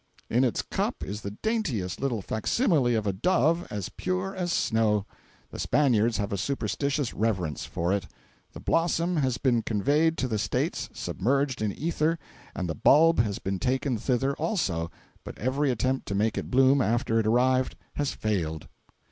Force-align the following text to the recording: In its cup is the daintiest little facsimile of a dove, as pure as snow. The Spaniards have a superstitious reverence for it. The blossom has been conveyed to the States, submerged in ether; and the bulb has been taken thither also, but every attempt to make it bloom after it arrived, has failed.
In 0.31 0.43
its 0.43 0.63
cup 0.63 1.03
is 1.03 1.21
the 1.21 1.29
daintiest 1.43 2.01
little 2.01 2.23
facsimile 2.23 2.95
of 2.95 3.05
a 3.05 3.13
dove, 3.13 3.67
as 3.69 3.89
pure 3.89 4.33
as 4.35 4.51
snow. 4.51 5.05
The 5.51 5.59
Spaniards 5.59 6.17
have 6.17 6.33
a 6.33 6.39
superstitious 6.39 7.13
reverence 7.13 7.65
for 7.65 7.93
it. 7.93 8.07
The 8.53 8.59
blossom 8.61 9.17
has 9.17 9.37
been 9.37 9.61
conveyed 9.61 10.17
to 10.17 10.27
the 10.27 10.39
States, 10.39 10.89
submerged 10.91 11.61
in 11.61 11.71
ether; 11.71 12.17
and 12.55 12.67
the 12.67 12.73
bulb 12.73 13.19
has 13.19 13.37
been 13.37 13.59
taken 13.59 13.95
thither 13.95 14.33
also, 14.37 14.89
but 15.23 15.37
every 15.37 15.69
attempt 15.69 16.07
to 16.07 16.15
make 16.15 16.35
it 16.35 16.49
bloom 16.49 16.81
after 16.81 17.19
it 17.19 17.27
arrived, 17.27 17.75
has 17.97 18.11
failed. 18.11 18.67